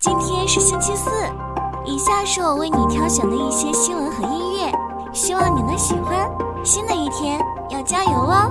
[0.00, 1.10] 今天是星期四，
[1.84, 4.72] 以下是我为你挑选的一些新闻和音乐，
[5.12, 6.26] 希望你能喜欢。
[6.64, 7.38] 新的一天
[7.68, 8.50] 要加油哦！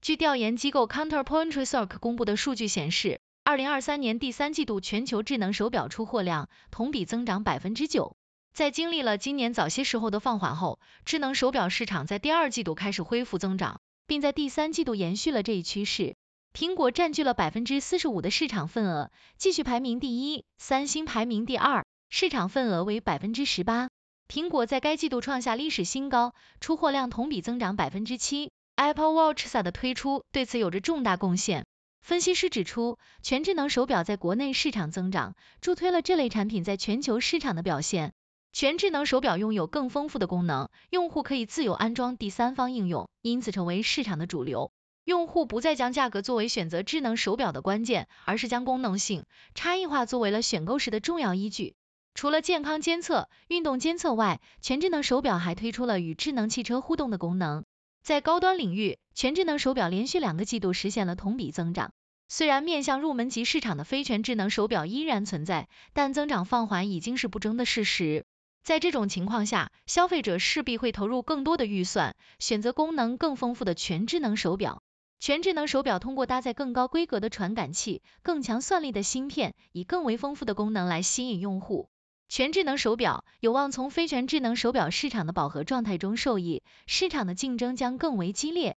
[0.00, 8.16] 据调研机构 Counterpoint Research 公布的数据显示，二零二三年第三季度全球智能手表出货量同比增长百分之九。
[8.52, 13.80] 在经历了今年早些时候的放缓后，智能手表市场在第二季度开始恢复增长，
[14.12, 16.16] 并在第三季度延续了这一趋势。
[16.52, 23.88] 苹果占据了百分之四十五的市场份额，继续排名第一，三星排名第二，市场份额为百分之十八。
[24.28, 28.50] 苹果在该季度创下历史新高，出货量同比增长百分之七。
[28.76, 31.64] Apple Watch S 的推出对此有着重大贡献。
[32.02, 38.12] 分析师指出，全智能手表在国内市场增长，助推了这类产品在全球市场的表现。
[38.52, 44.72] 全智能手表拥有更丰富的功能，用户可以自由安装第三方应用，因此成为市场的主流。
[45.04, 51.74] 用户不再将价格作为选择智能手表的关键，而是将功能性差异化作为了选购时的重要依据。
[52.14, 57.64] 除了健康监测、运动监测外，全智能手表还推出了与智能汽车互动的功能。
[58.02, 61.90] 在高端领域，全智能手表连续两个季度实现了同比增长。
[62.28, 68.26] 虽然面向入门级市场的非全智能手表依然存在，但增长放缓已经是不争的事实。
[68.62, 74.82] 在这种情况下，消费者势必会投入更多的预算，选择功能更丰富的全智能手表。
[75.18, 81.88] 全智能手表通过搭载更高规格的传感器、更强算力的芯片，以更为丰富的功能来吸引用户。
[82.28, 88.76] 全智能手表有望从非全智能手表市场的饱和状态中受益，市场的竞争将更为激烈。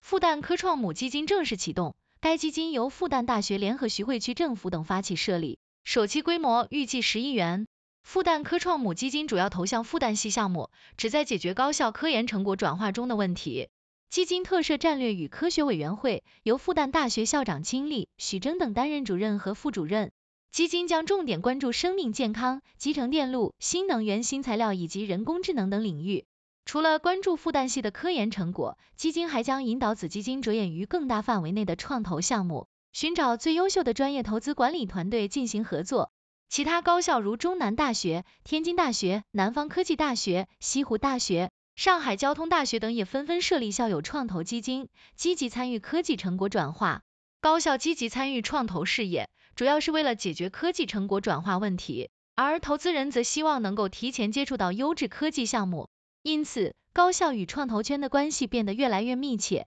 [0.00, 1.96] 复旦科创母基金正式启动。
[2.22, 7.66] 该基金由复旦大学联合徐汇区政府等发起设立，首期规模预计十亿元。
[8.04, 13.70] 复旦科创母基金主要投向复旦系项目，旨在解决高校科研成果转化中的问题。
[14.08, 20.12] 基金特设战略与科学委员会，由复旦大学校长金立、许征等担任主任和副主任。
[20.52, 26.24] 基金将重点关注生命健康、集成电路、新能源、新材料以及人工智能等领域。
[26.64, 36.10] 除了关注复旦系的科研成果，基金还将引导子基金着眼于更大范围内的创投项目，寻找最优秀的专业投资管理团队进行合作。
[36.48, 47.02] 其他高校如中南大学、天津大学、南方科技大学、西湖大学、上海交通大学等也纷纷设立校友创投基金，积极参与科技成果转化。
[47.40, 55.88] 高校积极参与创投事业，主要是为了解决科技成果转化问题，而投资人则希望能够提前接触到优质科技项目。
[56.22, 59.66] 因此，高校与创投圈的关系变得越来越密切。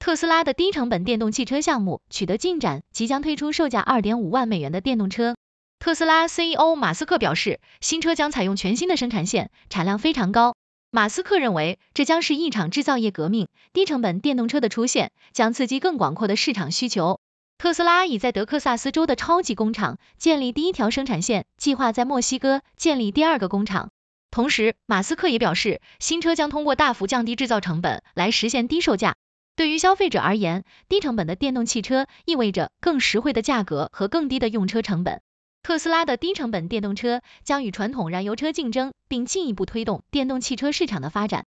[0.00, 5.36] 特斯拉的低成本电动汽车项目取得进展，即将推出售价二点五万美元的电动车。
[5.78, 10.56] 特斯拉 CEO 马斯克表示，新车将采用全新的生产线，产量非常高。
[10.90, 13.48] 马斯克认为，这将是一场制造业革命。
[13.72, 17.20] 低成本电动车的出现，将刺激更广阔的市场需求。
[17.58, 23.88] 特斯拉已在德克萨斯州的超级工厂建立第一条生产线，计划在墨西哥建立第二个工厂。
[24.30, 29.16] 同时，马斯克也表示，新车将通过大幅降低制造成本来实现低售价。
[29.56, 35.22] 对于消费者而言，低成本的电动汽车意味着更实惠的价格和更低的用车成本。
[35.62, 41.46] 特斯拉的低成本电动车将与传统燃油车竞争，并进一步推动电动汽车市场的发展。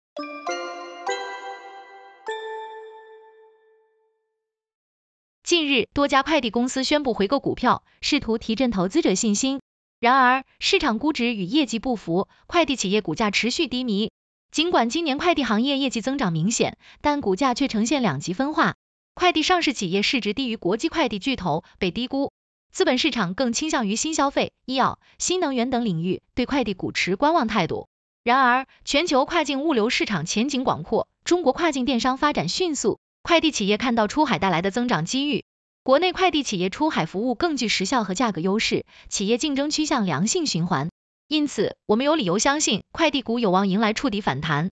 [5.50, 9.62] 近日，多家快递公司宣布回购股票，试图提振投资者信心。
[10.00, 14.12] 然而，市场估值与业绩不符，快递企业股价持续低迷。
[14.52, 18.76] 尽管今年快递行业业绩增长明显，但股价却呈现两极分化。
[19.16, 22.32] 快递上市企业市值低于国际快递巨头，被低估。
[22.72, 27.88] 资本市场更倾向于新消费、医药、新能源等领域，对快递股持观望态度。
[28.24, 33.00] 然而，全球跨境物流市场前景广阔，中国跨境电商发展迅速。
[33.30, 35.44] 快递企业看到出海带来的增长机遇，
[35.84, 40.90] 国内快递企业出海服务更具时效和价格优势，企业竞争趋向良性循环，
[41.28, 44.72] 因此我们有理由相信快递股有望迎来触底反弹。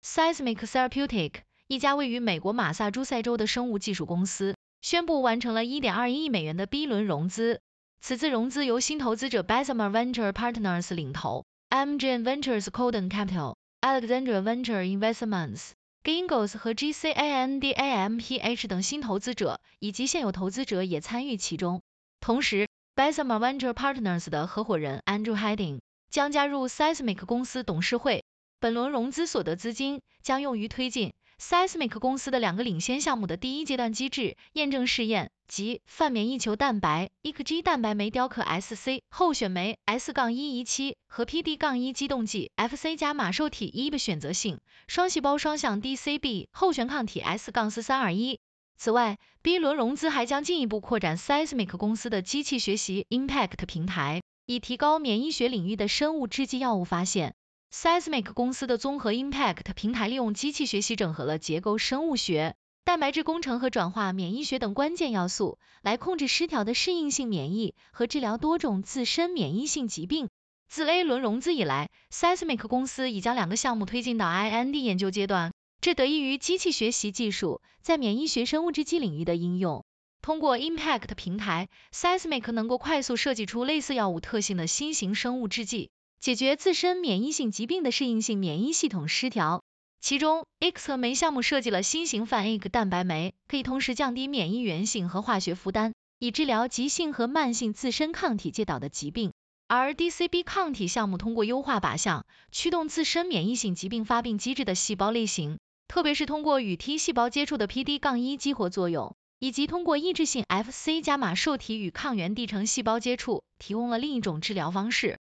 [0.00, 1.32] Seismic Therapeutic
[1.66, 7.60] 一家位于美国马萨诸塞州的生物技术公司宣布完成了1.21亿美元的 B 轮融资，
[8.00, 11.44] 此次融资由新投资者 Bessemer Venture Partners 领投。
[11.70, 15.72] MGN Ventures Coden Capital、Alexandra Venture Investments、
[16.02, 21.82] Gingos 和 GCANDAMPH 等新投资者以及现有投资者也参与其中。
[22.20, 28.24] 同时，Bessemer Venture Partners 的合伙人 Andrew Heading 将加入 Seismic 公司董事会。
[28.60, 44.58] 本轮融资所得资金将用于推进 Seismic 公司的两个领先项目的第一阶段机制验证试验，即泛免疫球蛋白 ECG 蛋白酶雕刻 SC 候选酶 S- 一仪器和 PD- 激动剂 FC 加马受体 e 的选择性
[44.88, 48.40] 双细胞双向 DCB 候选抗体 S- 四三二一。
[48.76, 57.34] 此外，B 轮融资还将进一步扩展 Seismic 公司的机器学习 Impact 平台，以提高免疫学领域的生物制剂药物发现。
[57.70, 70.28] Seismic 公司的综合 Impact 平台利用机器学习整合了结构生物学、蛋白质工程和转化免疫学等关键要素，来控制失调的适应性免疫和治疗多种自身免疫性疾病。
[70.66, 75.52] 自 A 轮融资以来，Seismic 公司已将两个项目推进到 IND 研究阶段。
[75.80, 79.84] 这得益于机器学习技术在免疫学生物制剂领域的应用。
[80.22, 89.62] 通过 Impact 平台，Seismic 能够快速设计出类似药物特性的新型生物制剂，解决自身免疫性疾病的适应性免疫系统失调。
[90.00, 99.32] 其中，X 和酶项目设计了新型泛 A 蛋白酶，可以同时降低免疫原性和化学负担，以治疗急性和慢性自身抗体介导的疾病。
[99.68, 105.58] 而 DCB 抗体项目通过优化靶向，驱动自身免疫性疾病发病机制的细胞类型。
[105.86, 115.18] 特别是通过与 T 细胞接触的 PD-1 激活作用，以及通过抑制性 FC 伽马受体与抗原地层细胞接触，提供了另一种治疗方式。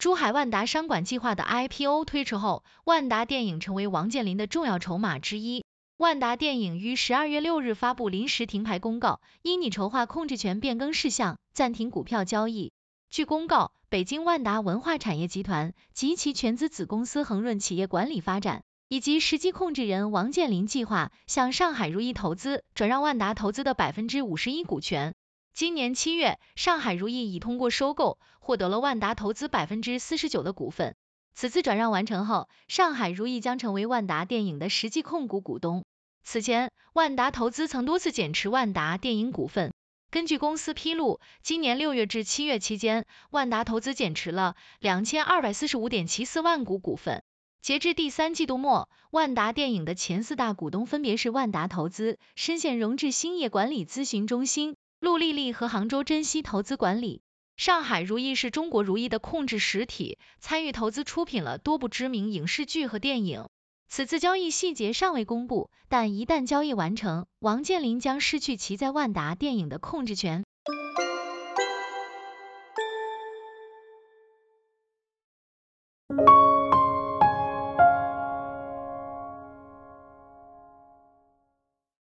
[0.00, 5.62] 珠海万达商管计划的 IPO 推迟后，万达电影成为王健林的重要筹码之一。
[5.98, 12.72] 万达电影于十二月六日发布临时停牌公告，因拟筹划控制权变更事项，暂停股票交易。
[13.10, 25.14] 据公告，北京万达文化产业集团及其全资子公司恒润企业管理发展以及实际控制人王健林计划向上海如意投资转让万达投资的百分之五十一股权。
[25.52, 30.94] 今年七月，上海如意已通过收购获得了万达投资百分之四十九的股份。
[31.34, 35.84] 此次转让完成后，上海如意将成为万达电影的实际控股股东。
[36.22, 39.72] 此前，万达投资曾多次减持万达电影股份。
[40.10, 47.22] 根据公司披露，今年六月至七月期间，万达投资减持了两千二百四十五点七四万股股份。
[47.62, 57.22] 截至第三季度末，万达电影的前四大股东分别是万达投资、深县荣智兴业管理咨询中心、陆丽丽和杭州珍稀投资管理。
[57.56, 63.48] 上海如意是中国如意的控制实体，参与投资出品了多部知名影视剧和电影。
[63.88, 70.44] 此次交易细节尚未公布，但一旦交易完成，王健林将失去其在万达电影的控制权。